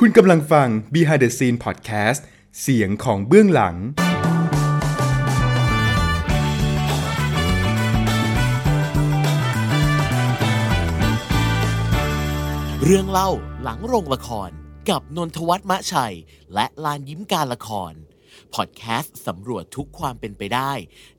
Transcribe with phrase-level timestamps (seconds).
[0.00, 2.20] คุณกำลังฟัง Behind the Scene Podcast
[2.60, 3.74] เสียงของเบื้องหลัง
[12.84, 13.30] เรื่องเล่า
[13.62, 14.50] หลังโรงละคร
[14.90, 16.14] กับนนทวัฒน์มะชัย
[16.54, 17.92] และลานยิ้มการละคร
[18.54, 20.72] พอดแคสต์สำรวจทุกความเป็นไปได้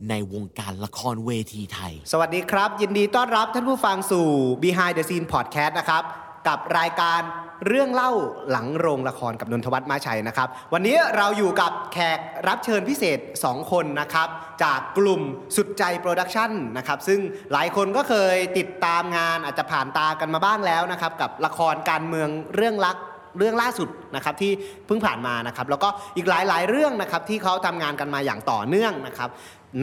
[0.10, 4.26] ในวงการละครเวทีไทย สวัสดีครับ ยินดีต้อนรับท่านผู้ฟังสู่
[4.64, 6.04] Behind the Scene Podcast นะครับ
[6.48, 7.22] กับรายการ
[7.68, 8.12] เรื่องเล่า
[8.52, 14.28] หลังโรงละครกับนนทวัฒน์มาชัยนะครับ วันนี้เราอยู่กับแขกรับเชิญพิเศษ 2 คนนะครับ
[14.64, 15.22] จากกลุ่ม
[15.56, 17.20] สุดใจโปรดักชั่นนะครับซึ่ง
[17.54, 22.98] หลายคนก็เคยติดตามงานอาจจะผ่านตากันมาบ้างแล้วนะครับ กับละครการเมืองเรื่องรัก
[23.38, 24.52] เรื่องล่าสุดนะครับที่
[24.88, 29.30] เพิ่งผ่านมานะครับ แล้วก็อีกหลายๆ เรื่องนะครับที่เขาทำงานกันมาอย่างต่อเนื่องนะครับ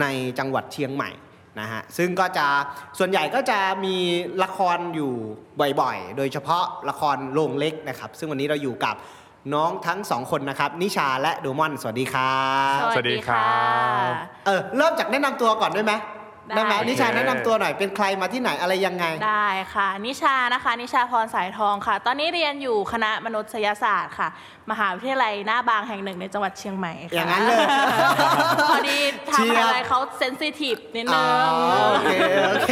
[0.01, 0.05] ใน
[0.39, 1.09] จังหวัดเชียงใหม่
[1.59, 2.47] นะฮะซึ่งก็จะ
[2.99, 3.95] ส่วนใหญ่ก็จะมี
[4.43, 5.13] ละครอยู่
[5.81, 8.95] บ่อยๆ โดยเฉพาะละครโรงเล็กนะครับ ซึ่งวันนี้เราอยู่กับ
[9.53, 12.43] น้องทั้งสองคนนะครับ นิชาและโดมอน สวัสดีครั
[12.79, 13.55] บ สวัสดีครั
[14.09, 14.11] บ
[14.45, 15.93] เออเริ่มจากแนะนำตัวก่อนได้ไหม
[16.47, 24.29] ได้ไหมนิชาแนะนำตัวหน่อยเป็นใครมาที่ไหนอะไรยังไง ได้ค่ะ นิชานะคะ นิชาพรสายทองค่ะ ตอนนี้เรียนอยู่คณะมนุษยศาสตร์ค่ะ
[24.71, 27.65] มหาวิทยาลัยหน้าบางแห่งหนึ่งในจังหวัดเชียงใหม่ค่ะอย่างนั้นเลย
[28.69, 28.99] พอดี
[29.33, 31.51] เชียทำร์อะไรเขาเซนซิทีฟนิดอ๋นึอง
[31.89, 32.13] โอเค
[32.47, 32.71] โอเค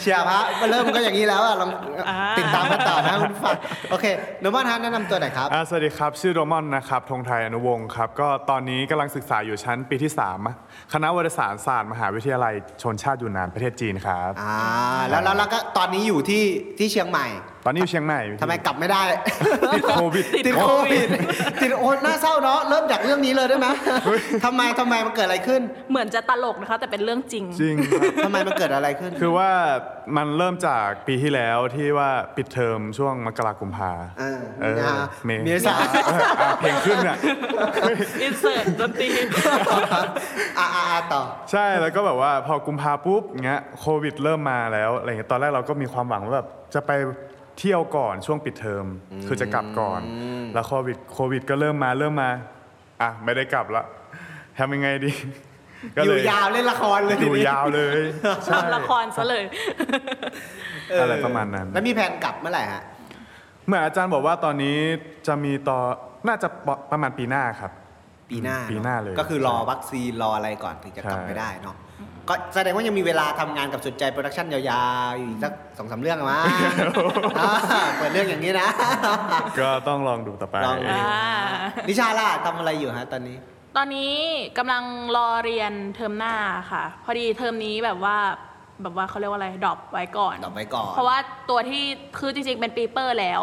[0.00, 1.70] เชียร์พระมาเริ่มก็อย่างนี้แล้วอะลอง
[2.08, 3.56] อ่าติดตามกันต่อนะคุณผู้ฟัง
[3.90, 4.06] โอเค
[4.40, 10.12] โดมอนฮะแนะนำตัวหน่อยครับ อ่าสวัสดีครับ ชื่อโดมอนนะครับธงไทยอนุวงศ์ครับ ก็ตอนนี้กำลังศึกษาอยู่ชั้นปีที่
[10.52, 14.56] 3 คณะวารสารศาสตร์ มหาวิทยาลัยชนชาติยูนนานประเทศจีนครับ อ่า
[15.08, 16.44] แล้วแล้วแล้วก็ตอนนี้อยู่ที่
[16.78, 17.26] ที่เชียงใหม่
[17.64, 19.02] ตอนนี้อยู่เชียงใหม่ทำไมกลับไม่ได้
[19.74, 21.06] ติดโควิด ติดโควิด
[21.62, 23.66] ติดโอ้น่าเศร้าเนาะ เริ่มจากเรื่องนี้เลยได้ไหม
[24.44, 29.50] ทำไมทำไมมันเกิดอะไรขึ้น เหมือนจะตลกนะคะ แต่เป็นเรื่องจริง จริงครับทำไมมันเกิดอะไรขึ้น คือว่า
[30.16, 35.74] มันเริ่มจากปีที่แล้วที่ว่าปิดเทอมช่วงมกราคมกุมภาเออเออนะเมเมษา
[36.06, 37.16] เอออะเพลงขึ้นอะ
[38.22, 39.08] อินเสิร์ตดนตรี
[40.58, 46.90] อ่าอ่าอ่าต่อ ใช่แล้วก็แบบว่าพอกุมภาปุ๊บเงี้ยโควิดเริ่มมาแล้วอะไรเงี้ยตอนแรกเราก็มีความหวังว่าแบบจะไป
[47.60, 48.86] เที่ยวก่อนช่วงปิดเทอม
[49.28, 50.00] คือจะกลับก่อน
[50.54, 52.30] แล้วโควิดโควิด ก็เริ่มมาเริ่มมา
[53.02, 53.84] อะไม่ได้กลับละ
[54.58, 55.12] ทำยังไงดี
[55.96, 57.98] ก็อเลยู่ยยาวเล่นละครเลยอยู่ยาวเลย
[58.44, 59.44] ใช่ทำละครซะเลย
[60.90, 62.82] เอออะไรประมาณนั้น แล้วมีแผนกลับเมื่อไหร่ฮะ
[63.66, 64.76] เหมื่อนอาจารย์บอกว่าตอนนี้
[65.26, 65.78] จะมีต่อ
[66.28, 66.48] น่าจะ
[66.90, 67.72] ประมาณปีหน้าครับ
[68.30, 71.76] ปีหน้าปีหน้าเลย ก็คือรอวัคซีนรออะไรก่อนถึงจะกลับใช่ไปได้เนาะ
[72.30, 74.60] ก็แสดงว่ายังมีเวลาทำงานกับสุดใจโปรดักชั่นยา
[75.08, 76.46] วๆอยู่อีกสักสองสามเรื่องอะมั้ง
[77.40, 77.52] อ่า
[77.98, 78.68] เปิดเรื่องอย่างนี้นะ
[79.60, 81.04] ก็ต้องลองดูต่อไป ลองดูอ่า
[81.88, 83.36] นิชาล่ะทำอะไรอยู่ฮะตอนนี้
[83.76, 84.14] ตอนนี้
[84.58, 84.84] กำลัง
[85.16, 86.34] รอเรียนเทอมหน้า
[86.72, 88.16] ค่ะ พอดีเทอมนี้แบบว่า
[88.82, 91.18] แบบว่าเขาเรียกว่าอะไร drop ไว้ก่อน drop ไว้ก่อน เพราะว่า
[91.50, 91.82] ตัวที่
[92.18, 93.42] คือจริงๆเป็นปีเปอร์แล้ว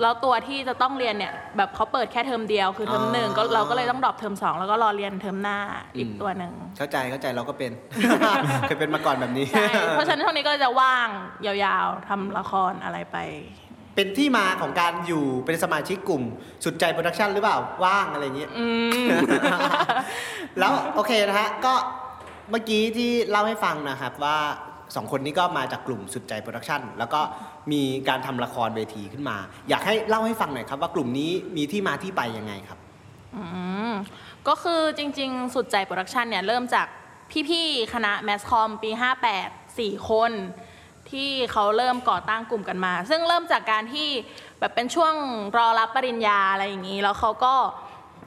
[0.00, 5.58] แล้วตัวที่จะต้องเรียนเนี่ยแบบเขาเปิดแค่เทอมเดียวคือเทอมหนึ่งก็เราก็เลยต้อง drop เทอมสองแล้วก็รอเรียนเทอมหน้า
[5.96, 7.72] อีกตัวหนึ่งเข้าใจเข้าใจเราก็เป็น
[8.66, 11.08] เคยเป็นมาก่อนแบบนี้ใช่เพราะฉะนั้นช่วงนี้ก็จะว่าง
[11.46, 13.18] ยาวๆทำละครอะไรไป
[13.94, 16.22] เป็นที่มาของการอยู่เป็นสมาชิกกลุ่ม
[16.64, 19.08] สุดใจโปรดักชั่นหรือเปล่าว่างอะไรอย่างเงี้ยอืม
[20.58, 21.74] แล้วโอเคนะฮะก็
[22.50, 24.38] เมื่อกี้ที่เล่าให้ฟังนะครับว่า
[24.94, 27.20] สองคนนี้ก็มาจากกลุ่มสุดใจโปรดักชั่นแล้วก็
[27.72, 29.36] มีการทำละครเวทีขึ้นมา
[29.68, 32.78] อยากให้เล่าให้ฟังหน่อยครับว่ากลุ่มนี้มีที่มาที่ไปยังไงครับ
[33.36, 33.42] อื
[33.90, 33.92] ม
[34.48, 36.86] ก็คือจริง ๆ สุดใจโปรดักชันเนี่ยเริ่มจาก
[37.48, 38.90] พี่ๆคณะ mass comm ปี
[39.34, 40.32] 58 4 คน
[41.10, 44.08] ที่เขาเริ่มก่อตั้งกลุ่มกันมา ซึ่งเริ่มจากการที่
[44.58, 45.14] แบบเป็นช่วง
[45.56, 47.54] รอรับปริญญาอะไรอย่างนี้ แล้วเขาก็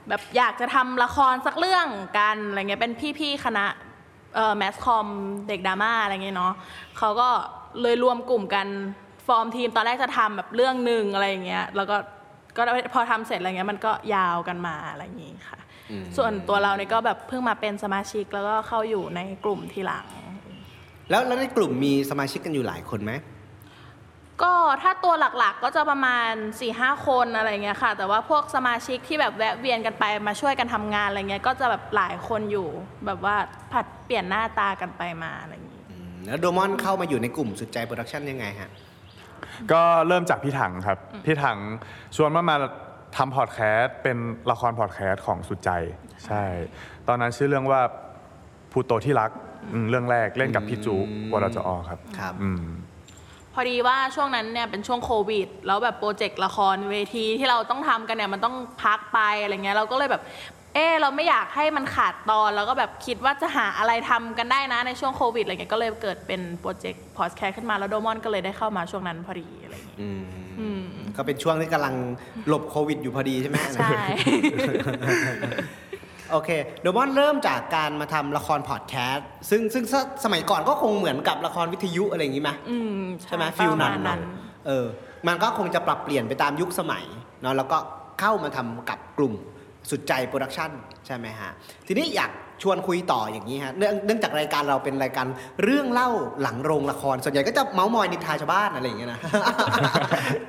[0.10, 1.88] แบบอยากจะทำละครสักเรื่อง
[2.18, 3.66] กันอะไรเงี้ยเป็นพี่ๆคณะ
[4.58, 5.08] mass comm
[5.48, 6.54] เด็กดราม่าอะไรเงี้ยเนาะ
[6.98, 7.30] เขาก็
[7.82, 8.68] เลยรวมกลุ่มกัน
[9.28, 11.98] ฟอร์มทีมตอนแรกจะทำแบบเรื่องหนึ่งอะไรอย่างเงี้ยแล้วก็
[12.58, 12.62] ก็
[12.94, 15.60] พอทำเสร็จอะไรเงี้ยมันก็ยาวกันมาอะไรอย่างงี้ค่ะ
[16.18, 20.08] ส่วนตัวเราเนี่ยก็แบบเพิ่งมาเป็นสมาชิกแล้วก็เข้าอยู่ในกลุ่มทีหลัง
[21.10, 23.12] แล้วแล้วในกลุ่มมีสมาชิกกันอยู่หลายคนไหม
[24.44, 32.68] ก็ถ้าตัวหลักๆก็จะประมาณ4ี่ห้าคนอะไรเงี้ยค่ะ แต่ว่าพวกสมาชิกที่แบบแวะเวียนกันไปมาช่วยกันทำงานอะไรเงี้ยก็จะแบบหลายคนอยู่
[33.06, 33.36] แบบว่า
[33.72, 38.72] ผัดเปลี่ยนหน้าตากันไปมาอะไรอย่างงี้อืมแล้วโดมอนเข้ามาอยู่ในกลุ่มสุดใจโปรดักชั่นยังไงฮะ
[39.72, 41.58] ก็เริ่มจากพี่ถังครับ พี่ถัง
[42.16, 42.56] ชวนมามา
[43.18, 44.18] ทำพอดแคสต์เป็น
[44.52, 45.72] ละครพอดแคสต์ของสุดใจ
[46.26, 46.44] ใช่
[47.08, 47.82] ตอนนั้นชื่อเรื่องว่า
[48.72, 49.32] ภูโตที่รัก
[49.74, 50.96] อืมเรื่องแรกเล่นกับพี่จู
[51.32, 52.64] วรจอครับครับอืม
[53.54, 60.24] พอดีว่าช่วงนั้นเนี่ยเป็นช่วงโควิด แล้วแบบ project ละครเวทีที่เราต้องทำกันเนี่ยมันต้องพักไปอะไรเงี้ยเราก็เลยแบบ
[60.76, 69.98] เออเราไม่อยากให้มันขาดตอนแล้วก็แบบคิดว่าจะหาอะไรทำกันได้นะในช่วงโควิดอะไรเงี้ยก็เลยเกิดเป็น project พอดแคสต์ขึ้นมาแล้วโดมอนก็เลยได้เข้ามาช่วงนั้นพอดีอะไรอย่างงี้
[70.60, 70.84] อืม
[71.18, 71.96] ก็เป็นช่วงที่กำลัง
[72.48, 73.92] หลบโควิดอยู่พอดีใช่ไหมใช่
[76.32, 76.50] โอเค
[76.82, 84.18] โดมอนเริ่มจากการมาทำละครพอดแคสต์ซึ่งซึ่งสสมัยก่อนก็คงเหมือนกับละครวิทยุอะไรอย่างนี้ไหมอืมใช่ไหมประมาณ feel นั้นเนอะ
[84.68, 84.86] เออ
[85.28, 87.06] มันก็คงจะปรับเปลี่ยนไปตามยุคสมัย
[87.42, 87.78] เนาะแล้วก็
[88.20, 89.34] เข้ามาทำกับกลุ่ม
[89.90, 90.72] สุดใจโปรดักชั่น
[91.06, 91.52] ใช่ไหมฮะ
[91.88, 92.32] ทีนี้อยาก
[92.64, 95.26] ชวนคุยต่ออย่างนี้ฮะเนื่องเนื่องจากรายการเราเป็นรายการ
[95.64, 96.10] เรื่องเล่า
[96.42, 99.20] หลังโรงละคร ส่วนใหญ่ก็จะเมาส์มอยนิทาชาวบ้านอะไรอย่างเงี้ยนะ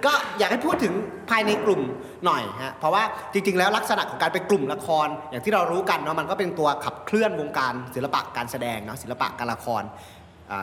[0.06, 0.92] ก็อยากให้พูดถึง
[1.30, 1.80] ภายในกลุ่ม
[2.26, 3.02] หน่อยฮะเพราะว่า
[3.32, 9.82] จริง ๆ แล้วลักษณะของการเป็นกลุ่มละคร อย่างที่เรารู้กันเนาะมันก็เป็นตัวขับเคลื่อนวงการศิลปะการแสดงเนาะศิลปะการละคร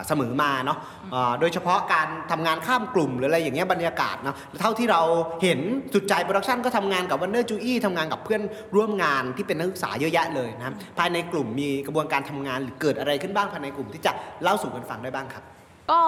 [0.08, 0.78] เสมอมาเนาะ
[1.14, 5.00] อ่าโดยเฉพาะการทำงานข้ามกลุ่มหรืออะไรอย่างเงี้ยบรรยากาศเนาะเท่าที่เรา
[5.42, 5.60] เห็น
[5.94, 8.42] สุดใจโปรดักชันก็ทำงานกับวันเดอร์จูอี้ทำงานกับเพื่อน
[8.76, 14.12] ร่วมงานที่เป็นนักศึกษาเยอะแยะเลยนะครับภายในกลุ่มมีกระบวนการทำงานหรือเกิดอะไรขึ้นบ้างภายในกลุ่มที่จะ
[14.42, 15.44] เล่าสู่กันฟังได้บ้างครับ
[15.90, 16.00] ก็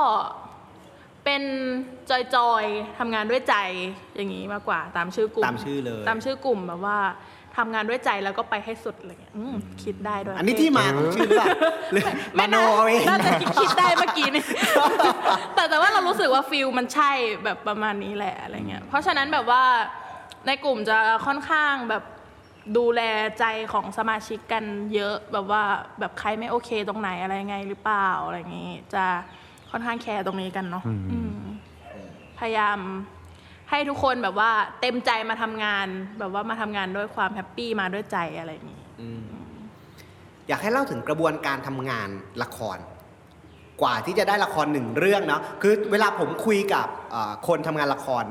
[1.24, 1.42] เป็น
[2.34, 3.54] จอยๆทำงานด้วยใจ
[4.16, 6.98] อย่างนี้มากกว่าตามชื่อกลุ่มตามชื่อเลยตามชื่อกลุ่มแบบว่า
[7.60, 11.48] ทำงานด้วยใจแล้วก็ไปให้สุดอะไรเงี้ยอืมคิดได้ด้วย อันนี้ที่มาของชื่อหรือเปล่า
[11.92, 12.04] หรือ
[12.38, 14.44] มโนเอาเองน่าจะคิดได้เมื่อกี้นี่
[15.54, 17.10] แต่แต่ว่าเรารู้สึกว่าฟิลมันใช่
[17.44, 19.62] แบบประมาณนี้แหละอะไรเงี้ยเพราะฉะนั้นแบบว่า
[20.46, 20.96] ในกลุ่มจะ
[21.26, 22.04] ค่อนข้างแบบ
[22.76, 23.00] ดูแล
[23.38, 24.64] ใจของสมาชิกกัน
[24.94, 25.62] เยอะแบบว่า
[26.00, 29.04] แบบใครไม่โอเคตรงไหนอะไรไงหรือเปล่าอะไรอย่างงี้ จะ
[29.70, 31.42] ค่อนข้างแคร์ตรงนี้กันเนาะอืม
[32.38, 32.78] พยายาม
[33.70, 34.50] ให้ทุกคนแบบว่า
[34.80, 35.86] เต็มใจมาทำงาน
[36.18, 38.82] แบบว่ามาทำงานด้วยความแฮปปี้มาด้วยใจอะไรอย่างงี้
[40.48, 42.08] อยากให้เล่าถึงกระบวนการทำงาน
[42.42, 42.78] ละคร
[43.82, 48.24] กว่าที่จะได้ละครหนึ่งเรื่องเนาะคือเวลาผมคุยกับเอ่อคนทำงานละคร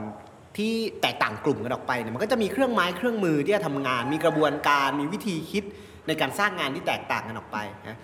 [0.57, 5.63] ที่แตกต่างกลุ่มกันออกไปเนี่ยมันก็จะมีเครื่องไม้เครื่องมือที่จะทำงาน มีกระบวนการมีวิธีคิด
[6.07, 7.57] ในการสร้างงานที่แตกต่างกันออกไป
[7.87, 7.97] นะ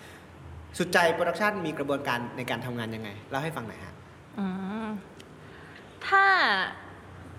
[0.78, 3.94] สุดใจโปรดักชันมีกระบวนการในการทำงานยังไงเล่าให้ฟังหน่อยฮะ
[4.38, 4.46] อื
[4.86, 4.88] ม
[6.06, 6.24] ถ้า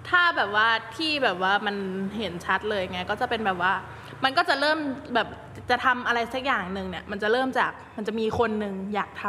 [0.10, 1.76] ถ้าแบบว่าที่แบบว่ามัน
[2.18, 3.74] เห็นชัดเลยไงก็จะเป็นแบบว่า
[4.24, 4.78] มันก็จะเริ่ม
[5.16, 5.28] แบบ
[5.70, 9.26] จะทำอะไรสักอย่างหนึ่งเนี่ย มันจะเริ่มจากมันจะมีคนหนึ่งอยากท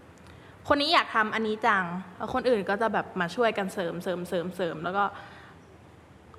[0.00, 1.84] ำคนนี้อยากทำอันนี้จัง
[2.18, 5.04] แล้วคนอื่นก็จะแบบมาช่วยกันเสริมเสริมเสริมเสริมแล้วก็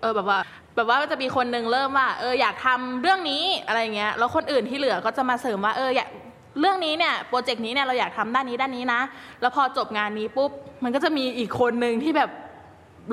[0.01, 0.39] เออแบบว่า
[0.75, 6.09] แบบว่าจะมีคนหนึ่งเริ่มว่า เอออยากทำเรื่องนี้อะไรเงี้ยแล้วคนอื่นที่เหลือก็จะมาเสริมว่าเอออยาก
[6.59, 9.01] เรื่องนี้เนี่ยโปรเจกต์นี้เนี่ยเราอยากทำด้านนี้ด้านนี้นะ
[9.41, 10.51] แล้วพอจบงานนี้ปุ๊บ
[10.83, 12.29] มันก็จะมีอีกคนหนึ่งที่แบบ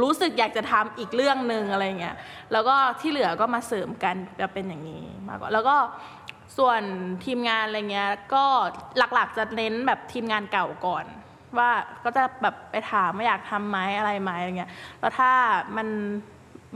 [0.03, 2.17] รู้สึกอยากจะทำอีกเรื่องหนึ่งอะไรเงี้ย
[2.53, 5.77] แล้วก็ที่เหลือก็มาเสริมกันจะเป็นอย่างนี้มากกว่าแล้วก็
[6.59, 6.83] ส่วน
[7.25, 8.45] ทีมงานอะไรเงี้ยก็
[9.15, 11.05] หลักๆจะเน้นแบบทีมงานเก่าก่อน
[11.59, 11.71] ว่า
[12.05, 15.33] ก็จะแบบไปถามว่าอยากทำไหมอะไรไหมอะไรเงี้ยแล้วถ้า
[15.77, 15.89] มัน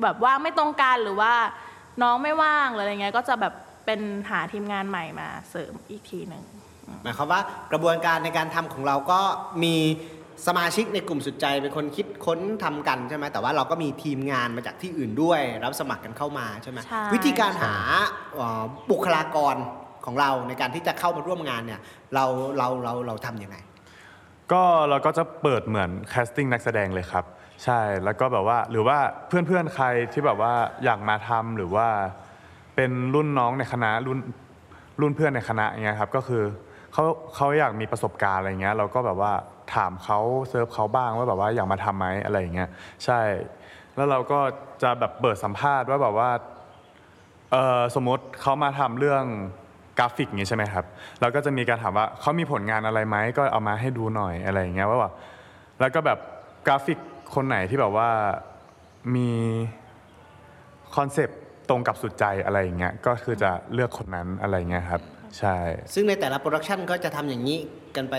[0.03, 1.35] แบบว่างไม่ตรงกันหรือว่า
[2.03, 3.55] น้องไม่ว่างหรืออะไรเงี้ยก็จะแบบ
[3.87, 6.45] เป็นหาทีมงานใหม่มาเสริมอีกทีหนึ่ง
[7.03, 7.41] หมายความว่า
[7.73, 9.21] กระบวนการในการทำของเราก็
[9.63, 9.77] มี
[10.47, 17.75] สมาชิกในกลุ่มสุดใจเป็นคนคิดค้นทำกันใช่ไหมแต่ว่าเราก็มีทีมงานมาจากที่อื่นด้วย รับสมัครกันเข้ามาใช่ไหมใช่วิธีการหา
[18.35, 19.57] เอ่อบุคลากร
[20.07, 21.81] ของเราในการที่จะเข้ามาร่วมงานเนี่ย
[22.15, 22.25] เรา
[22.59, 23.57] เราเราเราทำยังไง
[24.53, 27.25] ก็เราก็จะเปิดเหมือน casting นักแสดงเลยครับ
[27.65, 28.99] ใช่แล้วก็แบบว่าหรือว่า
[29.29, 30.53] เพื่อนๆใครที่แบบว่า
[30.85, 31.87] อยากมาทำหรือว่า
[32.77, 34.19] เป็นรุ่นน้องในคณะรุ่น
[35.01, 36.43] รุ่นเพื่อนในคณะเงี้ยครับก็คือ
[36.99, 39.33] เขาเขาอยากมีประสบการณ์อะไรเงี้ยเราก็แบบว่า
[39.75, 40.19] ถามเขา
[40.49, 42.69] survey เขาบ้างว่าแบบว่าอยากมาทำไหมอะไรอย่างเงี้ย
[43.05, 43.21] ใช่
[43.97, 44.41] แล้วเราก็
[44.83, 46.31] จะแบบเปิดสัมภาษณ์ว่าแบบว่า
[47.53, 49.25] เออสมมติเขามาทำเรื่อง
[49.99, 50.85] กราฟิกอย่างงี้ใช่ไหมครับ
[51.21, 55.13] เราก็จะมีการถามว่าเขามีผลงานอะไรไหมก็เอามาให้ดูหน่อยอะไรอย่างเงี้ยว่าแบบ
[55.81, 56.19] แล้วก็แบบ
[56.67, 56.99] กราฟิก
[57.35, 58.09] คนไหนที่แบบว่า
[59.15, 59.31] มี
[60.97, 65.03] concept ตรงกับสุดใจอะไรอย่างเงี้ยก็คือจะเลือกคนนั้นอะไรเงี้ยครับ
[65.39, 65.57] ใช่
[65.95, 67.59] ซึ่งในแต่ละ production ก็จะทำอย่างนี้
[67.97, 68.15] กันไป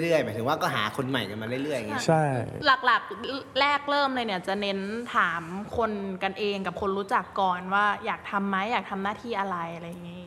[0.00, 2.22] เรื่อยๆหมายถึงว่าก็หาคนใหม่กันมาเรื่อยๆอย่างนี้ใช่
[2.66, 4.78] หลักๆแรกเริ่มเลยเนี่ยจะเน้น
[5.14, 5.42] ถาม
[5.76, 10.24] คนกันเองกับคนรู้จักก่อนว่าอยากทำไหมอยากทำหน้าที่อะไรอะไรอย่างนี้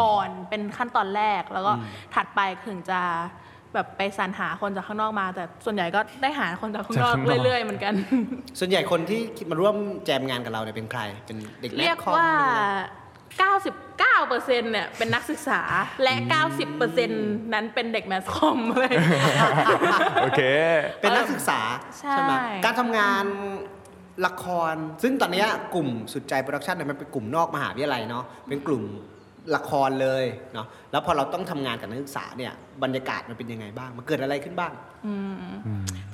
[0.00, 1.72] ก่อนเป็นขั้นตอนแรกแล้วก็
[2.14, 3.00] ถัดไปถึงจะ
[3.74, 7.94] แบบไปสรรหาคนจากข้างนอกมา แต่ส่วนใหญ่ก็ได้หาคนจากข้างนอกจากข้างนอกเรื่อยๆเหมือนกัน
[8.58, 12.68] ส่วนใหญ่คนที่มาร่วมแจมงานกับเราเนี่ยเป็นใครเป็นเด็กแรเรียกกคอมว่าหรือว่า
[13.28, 15.60] 99%เนี่ยเป็นนักศึกษา
[16.02, 16.14] และ
[16.78, 18.94] 90%นั้นเป็นเด็ก mass comm เลย
[20.22, 20.40] โอเค
[21.00, 21.60] เป็นนักศึกษา
[21.98, 22.32] ใช่ไหม
[22.64, 23.24] การทำงาน
[24.26, 28.84] ละคร ซึ่งตอนเนี้ยกลุ่มสุดใจโปรดักชันเนี่ยมันเป็นกลุ่มนอกมหาวิทยาลัยเนาะเป็นกลุ่ม
[29.56, 30.24] ละครเลย
[30.54, 32.52] เนาะแล้วพอเราต้องทำงานกับนักศึกษาเนี่ย
[32.82, 34.72] บรรยากาศมันเป็นยังไงบ้างมันเกิดอะไรขึ้นบ้าง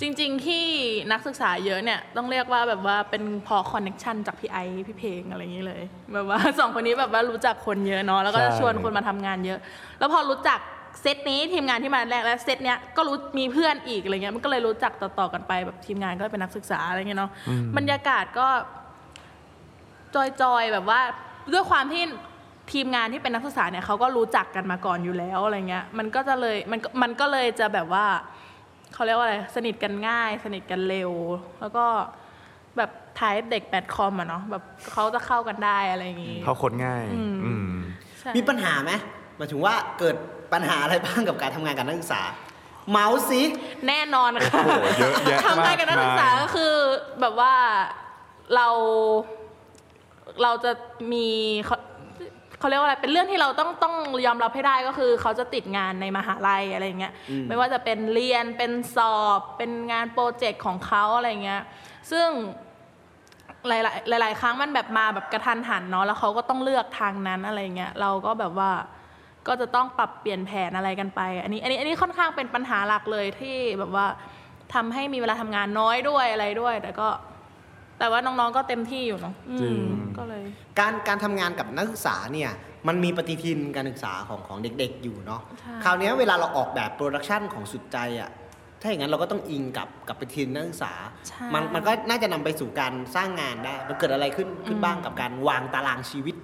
[0.00, 0.64] จริง ๆที่
[1.12, 9.58] นักศึกษาเยอะเนี่ยต้องเรียกว่าแบบว่าเป็นพวก connection จากพี่ไอซ์พี่เพลงอะไรอย่างนี้เลยแบบว่าสองคนนี้แบบว่ารู้จักคนเยอะเนาะแล้วก็จะใช่ชวนคนมาทำงานเยอะ
[9.98, 10.58] แล้วพอรู้จัก
[11.02, 17.30] เซตนี้ทีมงานที่มาแรกแล้วเซตเนี้ยก็รู้มีเพื่อนอีกอะไรเงี้ยมันก็เลยรู้จักต่อๆกันไปแบบทีมงานก็เป็นนักศึกษาอะไรเงี้ยเนาะ
[17.76, 18.48] บรรยากาศก็
[20.40, 21.00] จอยๆแบบว่า
[21.52, 22.02] ด้วยความที่
[22.72, 28.06] ทีมงานที่เป็นนักศึกษาเนี่ยเขาก็รู้จักกันมาก่อนอยู่แล้วอะไรเงี้ยมันก็จะเลยมันก็มันก็เลยจะแบบว่า
[28.94, 31.12] เขาเรียกว่าอะไรสนิทกันง่าย สนิทกันเร็ว
[31.60, 31.84] แล้วก็
[32.76, 37.68] แบบทายเด็กแบดคอมอะเนาะแบบเขาจะเข้ากันได้อะไรอย่างงี้เขาคนง่ายอืมอืม
[38.20, 38.92] ใช่มีปัญหาไหม
[39.36, 40.16] หมายถึงว่าเกิด
[40.52, 42.22] ปัญหาอะไรบ้างกับการทำงานกับนักศึกษา
[42.90, 43.42] เมาส์สิ
[43.88, 46.72] แน่นอนค่ะโอ้โหเยอะแยะทำงานกับนักศึกษามากมายก็คือ
[47.20, 47.54] แบบว่า
[48.54, 48.68] เรา
[50.42, 50.72] เราจะ
[51.12, 51.28] มี
[52.58, 53.94] เขาเขาเรียกว่าอะไรเป็นเรื่องที่เราต้องต้อง
[54.26, 57.12] ยอมรับให้ได้ก็คือ เขาจะติดงานในมหาลัยอะไรเงี้ย
[57.48, 61.62] ไม่ว่าจะเป็นเรียนเป็นสอบเป็นงานโปรเจกต์ของเขาอะไรเงี้ย
[62.10, 62.28] ซึ่ง
[63.68, 63.70] ห
[64.12, 68.70] ลาย ๆ หลาย ๆ ครั้งมันแบบมาแบบกระทันหันเนาะแล้วเขาก็ต้องเลือกทางนั้นอะไรเงี้ยเราก็แบบว่า
[69.48, 74.06] ก็จะต้องปรับเปลี่ยนแผนอะไรกันไป อันนี้อันนี้อันนี้ค่อนข้างเป็นปัญหาหลักเลยที่แบบว่า
[74.74, 77.08] ทำให้มีเวลาทำงานน้อยด้วยอะไรด้วย แต่ก็
[77.98, 79.78] แต่ว่าน้องๆก็เต็มที่อยู่เนาะอืมจริง
[80.18, 80.42] ก็เลย
[80.78, 82.50] การการทำงานกับนักศึกษาเนี่ย
[82.88, 88.30] มันมีปฏิทินการศึกษาของของเด็กๆอยู่เนาะใช่ คราวเนี้ยเวลาเราออกแบบ production ของสุดใจอะ
[88.80, 90.92] ถ้าอย่างนั้นเราก็ต้องอิงกับกับปฏิทินนักศึกษา
[91.28, 96.36] ใช่ มันมันก็น่าจะนำไปสู่การสร้างงานได้ มันเกิดอะไรขึ้นขึ้นบ้างกับการวางตารางชีวิต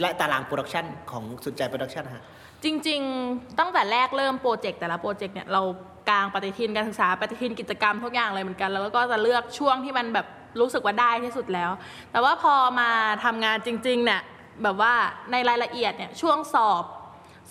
[0.00, 2.22] และตาราง production ของสุดใจโปรดักชันฮะ
[2.64, 5.62] จริงๆ ตั้งแต่แรกเริ่มโปรเจกต์แต่ละโปรเจกต์เนี่ยเรา
[6.10, 10.26] กางปฏิทินการศึกษาปฏิทินกิจกรรมทุกอย่างเลยเหมือนกัน แล้วก็จะเลือกช่วงที่มันแบบ
[10.60, 11.70] รู้สึกว่าได้ที่สุดแล้ว
[12.12, 12.90] แต่ว่าพอมา
[13.24, 14.20] ทำงานจริงๆเนี่ย
[14.62, 14.92] แบบว่า
[15.32, 16.84] ในรายละเอียดเนี่ยช่วงสอบ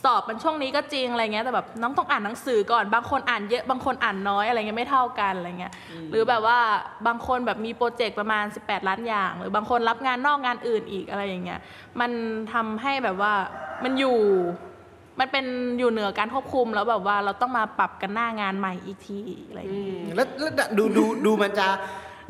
[0.04, 5.74] สอบมันช่วงนี้ก็จริงอะไรเงี้ยแต่แบบน้องต้องอ่านหนังสือก่อนบางคนอ่านเยอะบางคนอ่านน้อยอะไรเงี้ยไม่เท่ากันอะไรเงี้ย
[6.12, 6.60] หรือแบบว่า
[7.08, 11.60] บางคนแบบมีโปรเจกต์ประมาณ 18 ล้านอย่าง หรือบางคนรับงานนอกงานอื่นอีกอะไรอย่างเงี้ย
[12.00, 12.12] มัน
[12.54, 13.34] ทำให้แบบว่า
[13.84, 14.18] มันอยู่
[15.20, 15.46] มันเป็น
[15.80, 21.68] อยู่เหนือการควบคุมแล้วแบบว่าเราต้องมาปรับกันหน้างานใหม่อีกทีอะไรอย่างเงี้ยแล้วแล้วดูดูดูมันจะ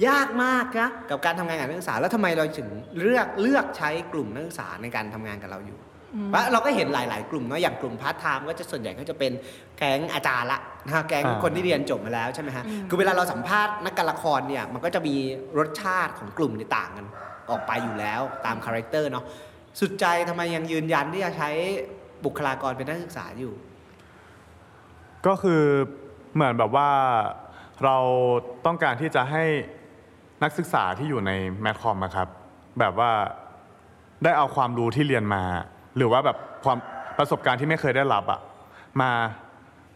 [0.07, 5.79] ยากมากนะกับการทำงานกับนักศึกษาแล้วทำไมเราถึงเลือกเลือกใช้กลุ่มนักศึกษาในการทำงานกับเราอยู่
[6.29, 9.31] เพราะเราก็เห็นหลาย ๆ กลุ่มเนาะอย่างกลุ่มพาร์ทไทม์ก็จะส่วนใหญ่ก็จะเป็น
[9.77, 15.15] แก๊งอาจารย์ละนะฮะแก๊งอ่าคนที่เรียนจบมาแล้วใช่ไหมฮะคือเวลาเราสัมภาษณ์นักการละครเนี่ยมันก็จะมี
[15.57, 17.05] รสชาติของกลุ่มที่ต่างกัน
[17.49, 19.25] ออกไปอยู่แล้วตาม character เนาะ
[19.79, 21.49] สุดใจทำไมยังยืนยันที่จะใช้
[22.25, 23.53] บุคลากรเป็นนักศึกษาอยู่
[25.27, 25.63] ก็คือ
[26.33, 26.89] เหมือนแบบว่า
[27.83, 27.97] เรา
[28.65, 29.43] ต้องการที่จะให้
[30.43, 32.27] นักศึกษาที่อยู่ในแมทคอมอะครับ
[32.79, 33.11] แบบว่า
[34.23, 35.43] ได้เอาความรู้ที่เรียนมา
[35.97, 36.77] หรือว่าแบบความ
[37.17, 38.39] ประสบการณ์ที่ไม่เคยได้รับอะ
[39.01, 39.11] มา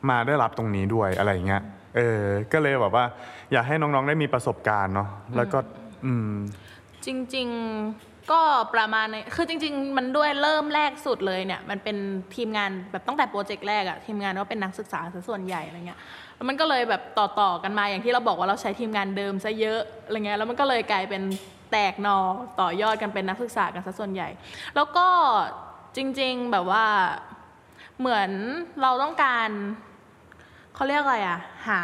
[0.10, 1.62] มาได้รับตรงนี้ด้วยอะไรอย่างเงี้ย
[1.96, 2.22] เออ
[2.54, 3.06] ก็เลยแบบว่า
[3.52, 5.60] อยากให้น้องๆได้มีประสบการณ์เนาะแล้วก็
[6.06, 6.34] อืม
[7.06, 7.48] จริง
[7.90, 8.42] ๆก็
[8.76, 11.98] ประมาณในคือจริง ๆ มันด้วยเริ่มแรกสุดเลยเนี่ย มันเป็น
[12.36, 16.00] ทีมงานแบบตั้งแต่โปรเจกต์แรกอะทีมงานก็เป็นนักศึกษาซะส่วนใหญ่อะไรเงี้ย
[16.42, 21.22] แล้วมันก็เลยแบบต่อๆกันมาอย่างที่เราบอกว่าเราใช้ทีมงานเดิมซะเยอะอะไรเงี้ยแล้วมันก็เลยกลายเป็น
[21.72, 22.18] แตกนอ
[22.60, 24.30] ต่อยอดกันเป็นนักศึกษากันซะส่วนใหญ่
[24.76, 25.08] แล้วก็
[25.96, 26.86] จริงๆแบบว่า
[28.00, 28.30] เหมือน
[28.82, 29.50] เราต้องการ
[30.76, 31.82] เขาเรียกอะไรอะหา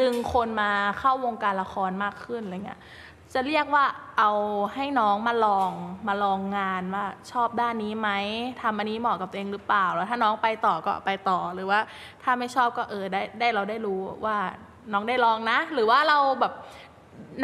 [0.00, 2.80] ดึงคนมาเข้าวงการละครมากขึ้นอะไรเงี้ย
[3.34, 3.84] จะเรียกว่า
[4.18, 4.32] เอา
[4.74, 5.70] ให้น้องมาลอง
[6.08, 8.10] มาลองงานว่าชอบด้านนี้ไหม
[8.62, 11.80] ทำอันนี้เหมาะกับตัวเองหรือเปล่า แล้วถ้าน้องไปต่อก็ไปต่อหรือว่า
[12.22, 14.36] ถ้าไม่ชอบก็เออได้ได้เราได้รู้ว่า
[14.92, 16.52] น้องได้ลองนะ หรือว่าเราแบบ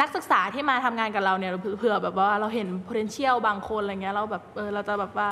[0.01, 5.27] นักศึกษาที่มาทำงานกับเราเนี่ยเผื่อแบบว่าเราเห็น potential บางคนอะไรเงี้ยเราแบบเออเราจะแบบว่า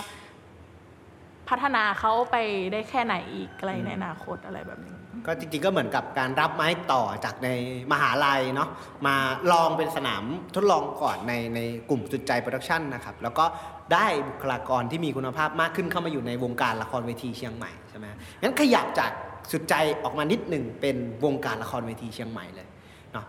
[1.50, 2.36] พัฒนาเขาไป
[2.72, 7.50] ได้แค่ไหนอีกอะไรในอนาคตอะไรแบบนี้ ก็จริงๆก็เหมือนกับการรับไม้ต่อจากใน
[7.92, 8.70] มหาลัยเนาะ
[9.08, 9.16] มา
[9.52, 10.24] ลองเป็นสนาม
[10.56, 13.46] ทดลองก่อนในในกลุ่มสุดใจโปรดักชันนะครับแล้วก็
[13.94, 18.08] ได้บุคลากรที่มีคุณภาพมากขึ้นเข้ามาอยู่ในวงการละครเวทีเชียงใหม่ใช่ไหม
[18.42, 19.12] งั้นขยับจาก
[19.52, 22.68] สุดใจออกมานิดหนึ่งเป็นวงการละครเวทีเชียงใหม่เลย
[23.14, 23.26] เนาะ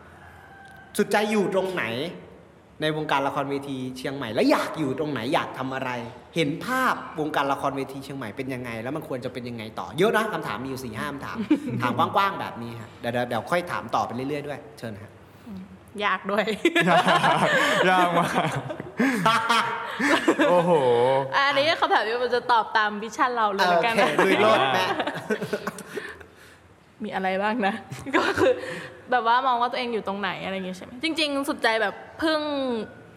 [0.96, 1.84] สุดใจอยู่ตรงไหน
[2.82, 5.90] ในวงการละครเวทีเชียงใหม่ แล้วอยากอยู่ตรงไหนอยากทำอะไร
[6.36, 11.36] เห็นภาพวงการละครเวทีเชียงใหม่เป็นยังไง แล้วมันควรจะเป็นยังไงต่อเยอะนะคำถามมีอยู่สี่ห้าคำถาม
[11.82, 15.12] ถามกว้างๆแบบนี้ฮะเดี๋ยวเดี๋ยวเดี๋ยวค่อยถามต่อไปเรื่อยๆด้วย เชิญฮะ
[16.04, 16.44] ยากด้วย
[17.90, 18.32] ยากมาก
[20.50, 20.72] โอ้โห
[21.34, 24.84] อันนี้คำถามที่มันจะตอบตามวิชั่นเราเลยโอแล้วกันเคนะลุยโลดแม่
[27.02, 27.74] มีอะไรบ้างนะ
[28.16, 28.52] ก็คือ
[29.10, 32.40] แบบว่ามองว่าตัวเองอยู่ตรงไหนอะไรอย่างเงี้ยใช่ไหมจริง ๆ สุดใจแบบเพิ่ง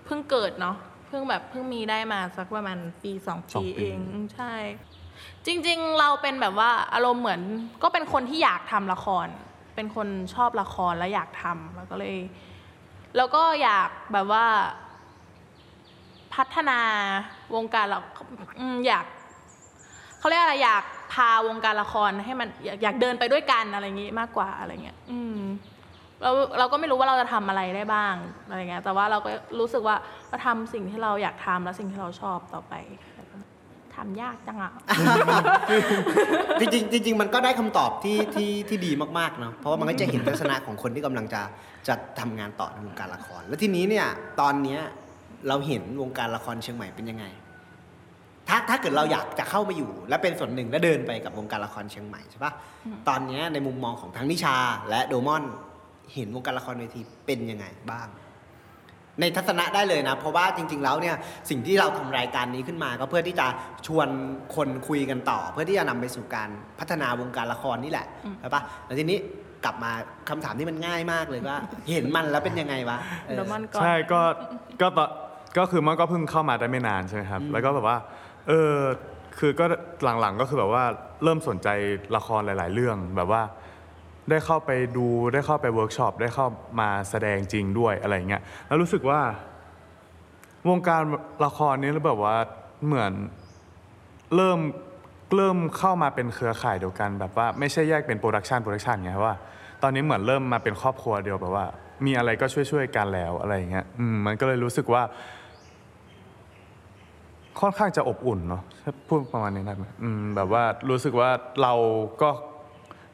[0.05, 0.75] เพิ่งเกิดเนาะ
[1.09, 3.99] เพิ่งแบบเพิ่งมีได้มาสักประมาณปีสองสองปีปีเอง
[4.35, 4.53] ใช่
[5.45, 7.41] จริง ๆ เราเป็นแบบว่าอารมณ์เหมือน
[7.83, 9.27] ก็เป็นคนที่อยากทำละคร
[9.75, 12.15] เป็นคนชอบละครและอยากทำแล้วก็เลย
[13.17, 14.45] แล้วก็อยากแบบว่า
[16.33, 16.79] พัฒนา
[17.55, 17.99] วงการเรา
[18.59, 19.05] อืมอยาก
[20.19, 25.39] เขาเรียกอะไรอยากพาวงการละครให้มันอยากอยากเดินไปด้วยกันอะไรอย่างงี้มากกว่าอะไรเงี้ย อืม
[26.23, 28.15] เราเราก็ไม่รู้ว่าเราจะทำอะไรได้บ้าง
[28.49, 29.95] อะไรเงี้ยแต่ว่าเราก็รู้สึกว่า
[30.29, 32.73] เราทำสิ่งที่เราอยากทำและสิ่งที่เราชอบต่อไป
[33.95, 34.71] ทำยากจังอะ
[36.59, 41.41] จริงจริงมันก็ได้คำตอบที่ที่ที่ดีมากๆเนาะเพราะว่ามันก็จะเห็นทัศนะของคนที่กำลังจะ
[41.87, 44.07] จะทำงานต่อในวงการละคร แล้วทีนี้เนี่ย
[44.39, 44.81] ตอนเนี้ย
[45.47, 47.25] เราเห็นวงการละครเชียงใหม่เป็นยังไง
[48.47, 52.53] ถ้าถ้าเกิดเราอยากจะเข้ามาอยู่ และเป็นส่วนหนึ่งและเดินไปกับวงการละครเชียงใหม่ใช่ปะ
[53.07, 54.55] ตอนนี้ในมุมมองของทั้งนิชา
[54.89, 55.43] และโดมอน
[56.13, 58.07] เห็นวงการละครเวทีเป็นยังไงบ้าง
[59.21, 61.15] ในทัศนะได้เลยนะ เพราะว่าจริง ๆ แล้วเนี่ย
[61.49, 63.47] สิ่งที่เราทำรายการนี้ขึ้นมา ก็เพื่อที่จะ
[63.87, 64.07] ชวน
[64.55, 66.49] คนคุยกันต่อ เพื่อที่จะนำไปสู่การ
[66.79, 68.05] พัฒนาวงการละครนี่แหละ
[68.39, 69.17] ใช่ปะแล้วทีนี้
[69.63, 69.91] กลับมา
[70.29, 71.57] คำถามที่มันง่ายมากเลยว่า
[71.91, 74.21] เห็นมันแล้วเป็นยังไงวะเออโดมอนก่อนใช่ก็
[74.81, 75.09] ก็ตอน
[75.57, 77.97] ก็คือมันก็เพิ่งเข้ามาได้ไม่นานใช่ไหมครับ แล้วก็แบบว่า
[78.47, 78.75] เออ
[79.39, 79.65] คือก็
[80.03, 80.83] หลังๆก็คือแบบว่า
[81.23, 81.67] เริ่มสนใจ
[82.15, 83.41] ละครหลาย ๆ เรื่องแบบว่า
[84.29, 86.47] ได้เข้าไปดูได้เข้าไปเวิร์กช็อปได้เข้า
[86.79, 89.19] มาแสดงจริงด้วยอะไรเงี้ยแล้วรู้สึกว่า
[90.69, 91.01] วงการ
[91.45, 92.37] ละครนี้แบบว่า
[92.85, 93.11] เหมือน
[94.35, 94.59] เริ่ม
[95.35, 99.33] เริ่มเข้ามาเป็นเครือข่ายเดียวกัน แบบว่าไม่ใช่แยกเป็น production production ไงว่า
[99.83, 101.65] ตอนนี้เหมือนเริ่มมาเป็นครอบครัวเดียวแบบว่า
[102.05, 105.03] มีอะไรก็ช่วยช่วยๆกันแล้วอะไรอย่างเงี้ยอืมมันก็เลยรู้สึกว่า
[107.59, 108.61] ค่อนข้างจะอบอุ่นเนาะ
[109.07, 111.29] พูดประมาณนี้ได้ไหมอืมแบบว่ารู้สึกว่า
[111.61, 111.73] เรา
[112.21, 112.29] ก็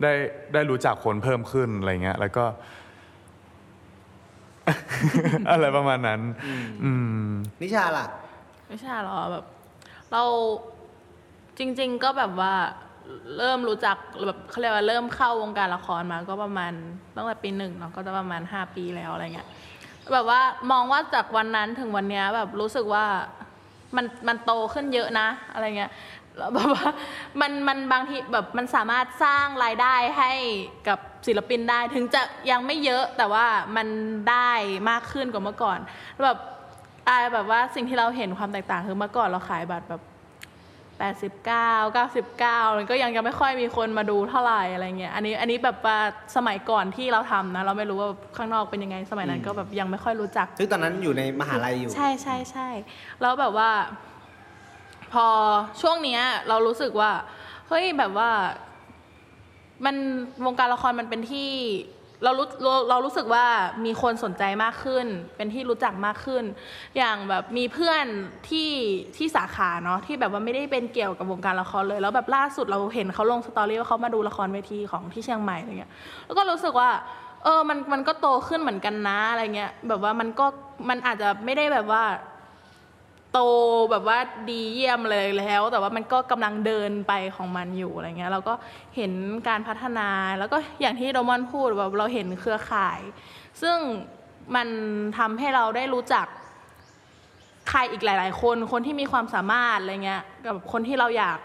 [0.01, 0.11] ได้
[0.53, 2.45] ได้รู้จักคนเพิ่มขึ้นอะไรเงี้ย แล้วก็
[5.51, 6.21] อะไรประมาณนั้น
[6.83, 6.91] อื
[7.25, 7.29] ม
[7.61, 8.05] นิชาล่ะ
[8.67, 9.45] ไม่ใช่หรอแบบ
[10.11, 10.23] เรา
[11.57, 12.53] จริง ๆ ก็แบบว่า
[13.37, 13.97] เริ่มรู้จัก
[14.27, 16.71] แบบเขาเรียกว่าเริ่มเข้าวงการละครมาก็ประมาณ
[17.15, 19.47] ตั้งแต่ปีหนึ่งเนาะก็จะประมาณห้าปีแล้วอะไรเงี้ย
[20.13, 23.05] แบบว่ามองว่าจากวันนั้นถึงวันเนี้ยแบบรู้สึกว่า
[23.95, 25.91] มันมันโตขึ้นเยอะนะ อะไรเงี้ย
[26.37, 26.87] แล้วแบบว่า
[27.41, 30.31] มันมันบางทีแบบมันสามารถสร้างรายได้ให้
[30.87, 33.87] กับศิลปินได้ ถึงจะยังไม่เยอะแต่ว่ามัน
[34.29, 34.51] ได้
[34.89, 35.79] มากขึ้นกว่าเมื่อก่อน
[36.13, 36.39] แล้วแบบ
[37.07, 40.03] อายแบบว่าสิ่งที่เราเห็นความแตกต่างคือเมื่อก่อนเราขายบัตรแบบ
[40.95, 45.97] 89 99มันก็ยังยังไม่ค่อยมีคนมาดูเท่าไหร่อะไรเงี้ยอันนี้อันนี้แบบว่า
[46.35, 52.67] สมัยก่อนที่เราทำนะ เราไม่รู้ว่าข้างนอกเป็นยังไงสมัยนั้นก็แบบยังไม่ค่อยรู้จักซึ่งตอนนั้นอยู่ในมหาลัยอยู่ ใช่ใช่ใช่
[53.21, 53.69] แล้วแบบว่า
[55.13, 55.25] พอ
[55.81, 57.11] ช่วงเนี้ยเรารู้สึกว่า
[57.69, 58.29] เฮ้ยแบบว่า
[59.85, 59.95] มัน
[60.45, 61.49] วงการละครมันเป็นที่
[62.23, 63.45] เรารู้เราเรารู้สึกว่า
[63.85, 66.43] มีคนสนใจมากขึ้น เป็นที่รู้จักมากขึ้น
[66.97, 68.05] อย่างแบบมีเพื่อน
[68.49, 68.69] ที่
[69.17, 75.91] ที่สาขาเนาะที่แบบว่าไม่ได้เป็นเกี่ยวกับวงการละครเลย แล้วแบบล่าสุดเราเห็นเขาลงสตอรี่ว่าเขามาดูละครเวทีของที่เชียงใหม่อะไรเงี้ย
[76.25, 76.89] แล้วก็รู้สึกว่า
[77.43, 80.45] เออ มัน มันก็โตขึ้นเหมือนกันนะ อะไรเงี้ย แบบว่ามันก็
[80.89, 82.03] มันอาจจะไม่ได้แบบว่า
[83.35, 83.41] โต
[83.91, 84.19] แบบว่า
[84.49, 88.53] ดีเยี่ยมเลยแล้ว แต่ว่ามันก็กำลังเดินไปของมันอยู่อะไรเงี้ยเราก็
[88.95, 89.11] เห็น
[89.47, 92.99] การพัฒนาแล้วก็อย่างที่โดมอนพูดแบบเราเห็นเครือข่าย
[93.61, 93.77] ซึ่ง
[94.55, 94.67] มัน
[95.17, 96.27] ทำให้เราได้รู้จัก
[97.69, 101.37] ใครอีกหลาย ๆ คนคนที่มีความสามารถอะไรเงี้ยกับคนที่เราอยาก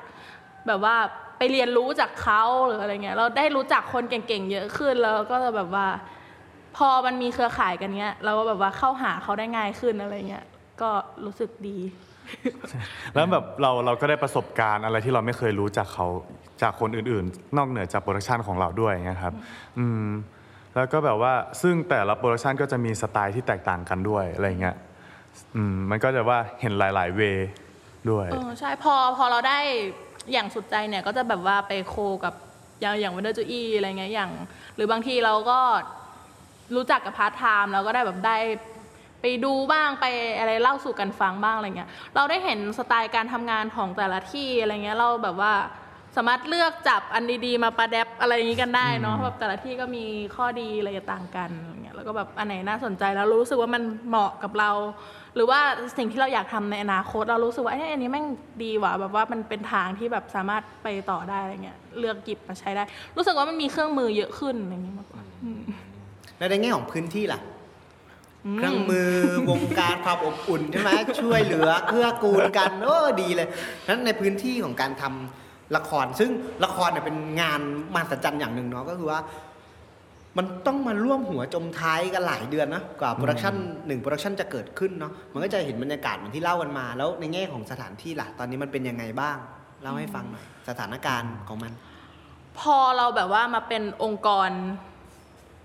[0.66, 0.96] แบบว่า
[1.38, 5.86] ไปเรียนรู้จากเขาหรืออะไรเงี้ยเราได้รู้จักคนเก่งๆเยอะขึ้นแล้วก็แบบว่า
[6.76, 10.44] พอมันมีเครือข่ายกันเงี้ย เราก็แบบว่าเข้าหาเขาได้ง่ายขึ้นอะไรเงี้ย
[10.82, 10.90] ก็
[11.24, 11.78] รู้สึกดี
[13.14, 16.06] แล้วแบบเราเราก็ได้ประสบการณ์อะไรที่เราไม่เคยรู้จากเขา
[16.62, 19.34] จากคนอื่นๆ นอกเหนือจาก production ของเราด้วยอย่างเงี้ยครับ
[19.78, 20.06] อืม
[20.74, 24.76] แล้วก็แบบว่าซึ่งแต่ละ production ก็จะมีสไตล์ที่แตกต่างกันด้วยอะไรเงี้ย
[25.56, 27.20] อืมมันก็จะว่าเห็นหลายๆ way
[28.10, 29.58] ด้วยเออใช่พอพอเราได้
[30.32, 32.34] อย่างสุดใจเนี่ยก็จะแบบว่าไป co กับ
[32.80, 34.30] อย่างอย่างวันเดอร์จูอีอะไรเงี้ยอย่าง
[34.74, 35.58] หรือบางทีเราก็
[36.76, 38.36] รู้จักกับพาร์ทไทม์เราก็ได้แบบได้
[39.22, 40.06] ไปดูบ้างไป
[40.38, 45.52] อะไรเล่าสู่กันฟังบ้างอะไรเงี้ย เราได้เห็นสไตล์การทำงานของแต่ละที่อะไรเงี้ยเราแบบว่า
[46.16, 50.04] สามารถเลือกจับอันดีๆ มาประแดบอะไรอย่างงี้กันได้เนาะแบบแต่ละที่ก็มี
[50.36, 54.70] ข้อดีอะไรต่างกันอะไรเงี้ยแล้วก็แบบอันไหนน่าสนใจแล้วรู้สึกว่ามันเหมาะกับเรา
[55.34, 55.60] หรือว่า
[55.96, 58.26] สิ่งที่เราอยากทำในอนาคต เรารู้สึกว่าเอ้ยอันนี้แม่ง
[58.62, 62.82] ดีว่ะแบบว่ามันเป็นทางที่แบบสามารถไปต่อได้อะไรเงี้ยเลือกหยิบมาใช้ได้
[63.16, 65.22] รู้สึกว่ามันมีเครื่องมือเยอะขึ้นอะไรเงี้ยมากกว่า
[66.38, 67.40] แล้วในแง่ของพื้นที่ล่ะ
[68.56, 69.12] เครื่องมือ
[69.50, 73.48] วงการความอบอุ่นใช่ไหมช่วยเหลือเกื้อกูลกันโอ้ดีเลย
[73.88, 76.30] นั้นในพื้นที่ของการทำละคร ซึ่ง
[76.64, 77.60] ละครเนี่ยเป็นงาน
[77.94, 79.20] มหัศจรรย์อย่างหนึ่งเนาะก็คือว่า
[80.38, 83.54] มันต้องมาร่วมหัวจมท้ายกันหลายเดือนนะกว่า production
[83.86, 89.36] หนึ่ง production จะเกิดขึ้นเนาะมันก็จะเห็นบรรยากาศเหมือนที่เล่ากันมา แล้วในแง่ของสถานที่ล่ะตอนนี้มันเป็นยังไงบ้าง
[89.82, 91.72] เล่าให้ฟังหน่อยสถานการณ์ของมัน
[92.58, 94.50] พอเราแบบว่ามาเป็นองค์กร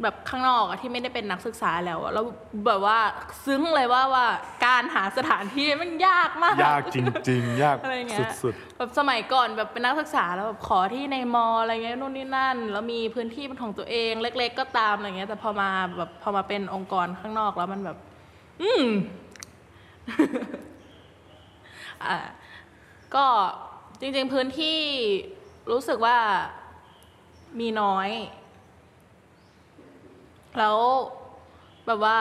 [0.03, 2.25] แบบข้างนอกอะที่ไม่ได้เป็นนักศึกษาแล้วอะแล้ว
[2.67, 2.99] แบบว่า
[3.45, 4.25] ซึ้งเลยว่าว่า
[4.65, 6.97] การหาสถานที่มันยากมาก ยากจ
[7.29, 17.97] ริง ๆ ยากอะไรเงี้ยสุดแบบสมัยก่อนแบบเป็นนักศึกษาแล้วแบบขอที่ในมออะไรเงี้ยนู่นนี่นั่น แล้วมีพื้นที่เป็นของตัวเองเล็ก ๆ ก็ตามอะไรเงี้ย แต่พอมาแบบพอมาเป็นองค์กรข้างนอกแล้วมันแบบ
[18.61, 18.87] อืม
[22.05, 22.17] อ่า
[23.15, 23.25] ก็
[23.99, 24.79] จริง ๆ พื้นที่
[25.71, 26.17] รู้สึกว่า
[27.59, 28.09] มีน้อย
[30.59, 30.77] แล้ว
[31.87, 32.17] แบบว่า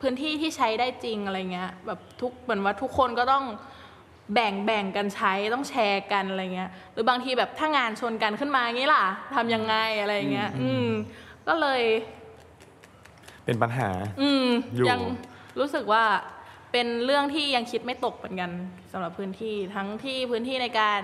[0.00, 3.44] พื้นที่ที่ใช้ได้จริงอะไรเงี้ยแบบทุกเหมือนว่าทุกคนก็ต้อง
[4.34, 10.86] แบ่งแบ่งกันใช้ต้องแชร์กันอะไรเงี้ยหรือบางทีแบบถ้างานชนกันขึ้นมางี้ล่ะทำยังไงอะไรเงี้ย อืม
[11.46, 13.88] ก็เลยๆเป็นปัญหา
[14.20, 15.00] อืมอยู่ ยัง
[15.58, 16.04] รู้สึกว่า
[16.72, 18.50] เป็นเรื่องที่ยังคิดไม่ตกเหมือนกัน
[18.92, 21.02] สำหรับพื้นที่ทั้งที่พื้นที่ในการ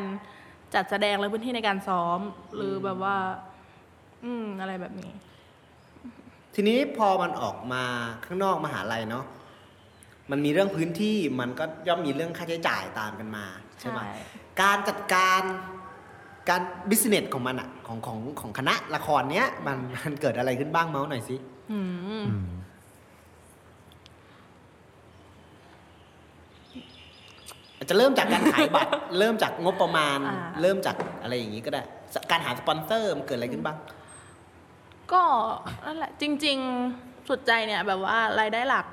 [0.75, 2.21] จัดแสดงและพื้นที่ในการซ้อม
[2.55, 3.17] หรือแบบว่า
[4.25, 5.13] อืมอะไรแบบนี้
[6.59, 7.83] ทีนี้พอมันออกมา
[8.25, 9.25] ข้างนอกมหาลัยเนาะ
[10.31, 13.45] มันมีเรื่องพื้นที่มันก็ย่อมมีเรื่องค่าใช้จ่ายตามกันมา
[13.81, 14.11] ใช่ไหมใช่
[14.63, 15.43] การจัดการ
[16.49, 16.61] การ
[16.91, 21.37] business ของมันอะของของของคณะละครเนี้ยมันมันเกิดอะไรขึ้นบ้างเมาส์หน่อยสิ
[21.73, 21.79] อื
[22.23, 22.25] ม
[27.77, 31.83] อาจจะเริ่มจากการขายบัตร เริ่มจากงบประมาณอ่าเริ่มจากอะไรอย่างนี้ก็ได้
[32.31, 33.79] การหาสปอนเซอร์มันเกิดอะไรขึ้นบ้าง
[35.13, 35.23] ก็
[35.87, 36.59] นั่นแหละจริง
[36.93, 38.87] ๆ สุดใจเนี่ย แบบว่ารายได้หลัก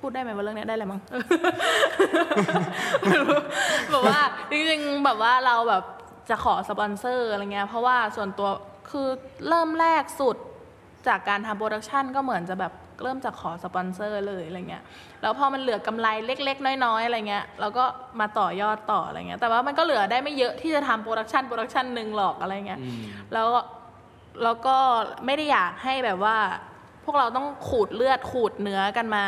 [0.00, 1.00] พูดได้ไหมว่าเรื่องเนี้ยได้อะไรมั้ง
[3.90, 5.82] แบบว่าจริงๆแบบว่าเราแบบ
[6.30, 8.48] จะขอสปอนเซอร์อะไรเงี้ยเพราะว่าส่วนตัว
[8.90, 9.08] คือ
[9.48, 10.36] เริ่มแรกสุด
[11.08, 14.82] จากการทำ production ก็เหมือนจะแบบเริ่มจากขอสปอนเซอร์เลยอะไรเงี้ย
[15.22, 17.84] แล้วพอมันเหลือกำไรเล็ก ๆ น้อยๆอะไรเงี้ยเราก็
[18.20, 22.80] มาต่อยอดต่ออะไรเงี้ย แต่ว่ามันก็เหลือได้ไม่เยอะที่จะทำ production production หนึ่งหรอกอะไรเงี้ย
[23.32, 23.60] แล้วก็
[24.42, 24.76] แล้วก็
[25.26, 26.36] ไม่ได้อยากให้แบบว่า
[27.04, 29.24] พวกเราต้องขูดเลือดขูดเนื้อกันมา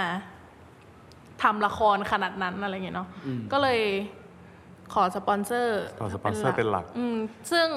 [1.42, 3.08] ทำละครขนาดนั้นอะไรเงี้ยเนาะ
[3.52, 3.80] ก็เลย
[4.92, 7.16] ขอสปอนเซอร์ขอสปอนเซอร์เป็นหลักอืม
[7.52, 7.68] ซึ่ง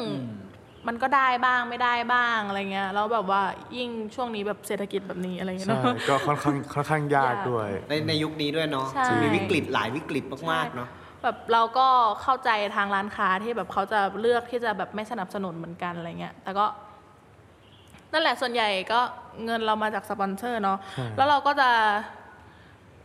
[0.87, 3.41] มันก็ได้บ้างไม่ได้บ้างอะไรเงี้ยแล้วแบบว่า
[3.77, 10.89] ยิ่งช่วงนี้แบบเศรษฐกิจแบบนี้อะไรเงี้ยใช่เนาะก็ค่อนข้างค่อนข้างยากยากด้วย ในในยุคนี้ด้วยเนาะใช่มีวิกฤตหลายวิกฤตมากๆเนาะ
[11.23, 11.87] แบบเราก็
[12.21, 16.65] เข้าใจทางร้านค้าที่แบบเขาจะเลือกที่จะแบบไม่สนับสนุนเหมือนกันอะไรเงี้ยแต่ก็
[18.11, 18.99] นั่นแหละส่วนใหญ่ก็
[19.45, 21.69] เงินเรามาจากสปอนเซอร์เนาะใช่แล้วเราก็จะ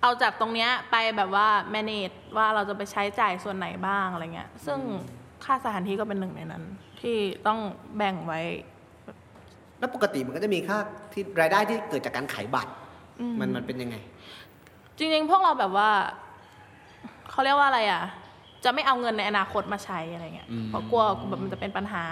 [0.03, 4.79] เอาจากตรงเนี้ยไปแบบว่า manage ว่าเราจะไปใช้จ่ายส่วนไหนบ้างอะไรเงี้ย ซึ่ง
[5.45, 6.65] ค่าสถานที่ก็เป็นหนึ่งในนั้น
[7.01, 7.17] ที่
[7.47, 7.59] ต้อง
[7.97, 8.41] แบ่งไว้
[9.79, 10.79] แล้วปกติมันก็จะมีค่า
[11.13, 12.73] ที่รายได้ที่เกิดจากการขายบัตร
[13.41, 13.97] มันมันเป็นยังไง
[14.99, 15.91] จริงๆ พวกเราแบบว่า
[17.31, 18.03] เขาเรียกว่าอะไรอะ
[18.65, 22.05] จะไม่เอาเงินในอนาคตมาใช้อะไรเงี้ยเพราะกลัวแบบมันจะเป็นปัญหา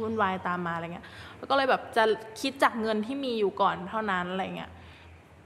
[0.00, 1.06] วุ่นวายตามมาอะไรเงี้ย
[1.38, 2.04] แล้วก็เลยแบบจะ
[2.40, 4.70] คิดจากเงินที่มีอยู่ก่อนเท่านั้นอะไรเงี้ย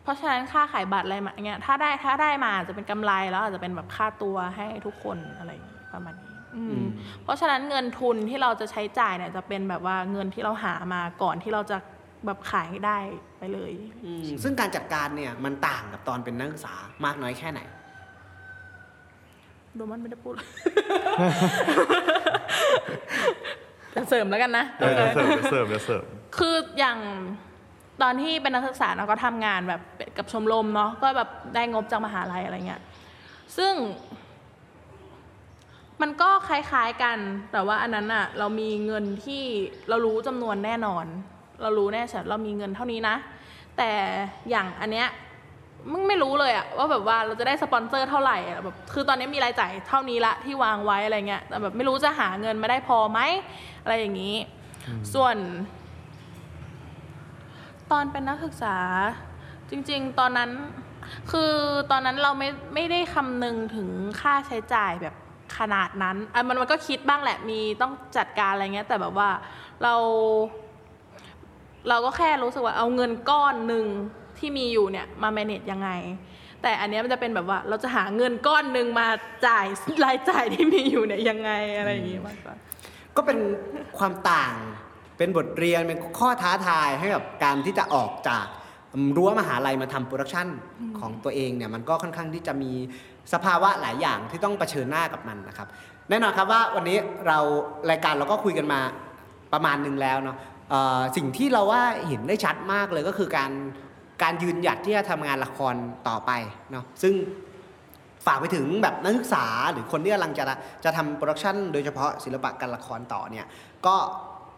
[0.02, 6.84] เพราะฉะนั้นค่าขายบัตรอะไรมาเงี้ยถ้าได้ถ้าได้มาอาจจะเป็นกำไรแล้วอาจจะเป็นแบบค่าตัวให้ทุกคนอะไรอย่างงี้ประมาณนี้อืม
[7.22, 11.76] เพราะฉะนั้นเงินทุนที่เราจะใช้จ่ายเนี่ยจะเป็นแบบว่าเงินที่เราหามาก่อนที่เราจะ
[12.26, 12.98] แบบขายได้
[13.38, 13.72] ไปเลย
[14.04, 17.60] อืมซึ่งการจัดการเนี่ยมันต่างกับตอนเป็นนักศึกษามากน้อยแค่ไหน
[19.78, 20.34] โดมันไม่ได้พูด
[23.94, 26.02] จะเสริมแล้วกันนะเออเสิร์ฟเสิร์ฟเสิร์ฟ
[26.36, 26.98] คืออย่าง
[28.02, 29.80] ตอนที่เป็นนักศึกษาเราก็ทำงานแบบ
[30.18, 32.82] กับชมรมเนาะก็แบบได้งบจากมหาลัยอะไรเงี้ย
[33.56, 33.74] ซึ่ง
[36.00, 37.18] มันก็คล้ายๆกัน
[37.52, 39.42] แต่ว่าอันนั้นอะเรามีเงินที่
[39.88, 41.06] เรารู้จำนวนแน่นอน
[41.62, 43.16] เรารู้แน่ชัดเรามีเงินเท่านี้นะ
[43.76, 43.90] แต่
[44.50, 45.08] อย่างอันเนี้ย
[45.92, 53.20] มึงไม่รู้เลยอะว่าแบบว่าเราจะได้สปอนเซอร์เท่าไหร่อะแบบคือตอนนี้มีรายจ่ายเท่านี้ละที่วางไว้อะไรเงี้ยแต่แบบไม่รู้จะหาเงินมาได้พอไหม
[53.82, 54.34] อะไรอย่างนี้
[55.14, 55.36] ส่วน
[57.90, 58.76] ตอนเป็นนักศึกษา
[59.70, 60.50] จริง ๆ ตอนนั้น
[61.30, 61.52] คือ
[61.90, 63.88] ตอนนั้นเราไม่ไม่ได้คำนึงถึง
[64.20, 65.14] ค่าใช้จ่ายแบบ
[65.58, 69.30] ขนาดนั้นอะมันมันก็คิดบ้างแหละมีต้องจัดการอะไรเงี้ย แต่แบบว่า
[69.82, 69.94] เรา
[71.88, 73.86] เราก็แค่รู้สึกว่าเอาเงินก้อนหนึ่ง
[74.38, 75.90] ที่มีอยู่เนี่ยมา manage ยังไง
[76.62, 79.06] แต่อันเนี้ยมันจะเป็นแบบว่าเราจะหาเงินก้อนหนึ่งมา
[79.46, 79.66] จ่าย
[80.04, 82.54] รายจ่ายที่มีอยู่เนี่ยยังไงอะไรอย่างงี้มากกว่า
[83.16, 83.38] ก็เป็น
[83.98, 84.54] ความต่าง
[85.18, 88.46] เป็นบทเรียนเป็นข้อท้าทายให้กับการที่จะออกจาก
[89.16, 90.48] รั้วมหาลัยมาทำโปรดักชัน
[90.98, 92.72] ของตัวเองเนี่ยมันก็ค่อนข้างที่จะมี
[93.32, 95.68] สภาวะหลายอย่างที่ต้องเผชิญหน้ากับมันนะครับ
[96.08, 97.38] แน่นอนครับว่าวันนี้เรา
[97.90, 98.80] รายการเราก็คุยกันมา
[99.52, 100.36] ประมาณหนึ่งแล้วเนาะ
[100.70, 103.50] เอ่อสิ่งที่เราว่าเห็นได้ชัดมากเลยก็คือการ
[104.22, 105.74] การยืนหยัดที่จะทำงานละคร
[106.08, 106.30] ต่อไป
[106.70, 107.14] เนาะซึ่ง
[108.26, 110.44] ฝากไปถึงแบบนักศึกษาหรือคนที่กำลังจะ
[110.84, 113.46] จะทำโปรดักชันโดยเฉพาะศิลปะการละครต่อเนี่ย
[113.86, 113.96] ก็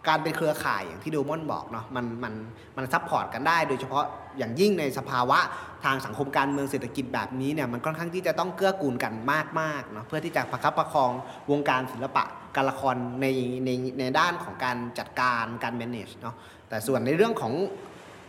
[0.08, 2.34] การเป็นเครือข่ายอย่างที่ดูมอนบอกเนาะมันมัน
[2.76, 4.04] มัน support กันได้ โดยเฉพาะ
[4.38, 5.38] อย่างยิ่งในสภาวะ
[5.84, 9.12] ทางสังคมการเมืองเศรษฐกิจแบบนี้เนี่ยมันค่อนข้างที่จะต้องเกื้อกูลกัน
[9.60, 11.10] มากๆเนาะเพื่อที่จะประคับประคอง
[11.50, 12.24] วงการศิลปะ
[12.56, 13.26] การละครใน
[13.64, 16.34] ในในด้านของการจัดการการ manage เนาะ
[16.68, 17.52] แต่ส่วนในเรื่องของ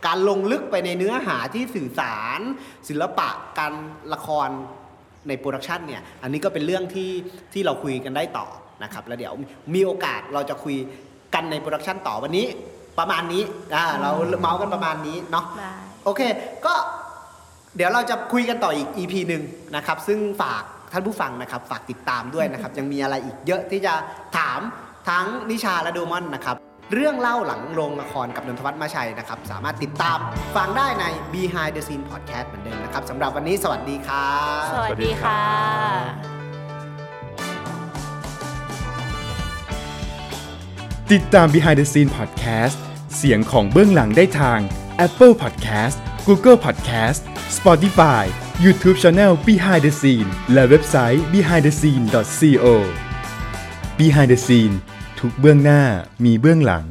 [0.06, 2.40] การลงลึกไปในเนื้อหาที่สื่อสาร
[2.88, 3.72] ศิลปะการ
[4.12, 4.48] ละคร
[5.28, 7.10] ในโปรดักชันเนี่ยอันนี้ก็เป็นเรื่องที่
[7.52, 8.46] ที่เราคุยกันได้ต่อ
[8.82, 9.34] นะครับแล้วเดี๋ยว
[9.74, 10.76] มีโอกาสเราจะคุย
[11.34, 12.46] กันในโปรดักชันต่อวันนี้
[12.98, 13.42] ประมาณนี้
[13.74, 14.10] อ่าเรา
[14.40, 15.72] เม้าท์กันประมาณนี้เนาะได้
[16.04, 16.20] โอเค
[16.66, 16.74] ก็
[17.76, 19.42] เดี๋ยวเราจะคุยกันต่ออีก EP หนึ่ง
[19.76, 20.62] นะครับ ซึ่งฝาก
[20.92, 23.94] ท่านผู้ฟังนะครับ ฝากติดตามด้วยนะครับ ยังมีอะไรอีกเยอะที่จะ
[24.38, 24.60] ถาม
[25.08, 26.56] ทั้งนิชาและโดมอนนะครับ
[26.96, 30.18] เรื่องเล่าหลังโรงละครกับนนทวัฒน์มาชัยนะครับ สามารถติดตาม
[30.56, 35.40] ฟังได้ใน Behind the Scene Podcast เหมือนเดิมนะครับสำหรับวันนี้สวัสดีครับสวัสดีค่ะ
[41.12, 42.76] ติดตาม Behind the Scene Podcast
[43.16, 44.58] เสียงของเบื้องหลังได้ทาง
[45.06, 47.20] Apple Podcast Google Podcast
[47.56, 48.24] Spotify
[48.64, 52.66] YouTube Channel Behind the Scene และเว็บไซต์ behindthescene.co
[53.98, 54.76] Behind the Scene
[55.22, 55.82] ทุกเบื้องหน้า
[56.24, 56.84] มีเบื้องหลัง